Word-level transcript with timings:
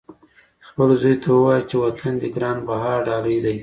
خپل 0.67 0.89
زوی 1.01 1.15
ته 1.23 1.29
ووایه 1.33 1.63
چې 1.69 1.75
وطن 1.83 2.13
دې 2.21 2.29
ګران 2.35 2.57
بها 2.67 2.93
ډالۍ 3.07 3.37
دی. 3.45 3.57